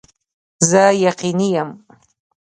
[0.69, 1.69] زه یقیني یم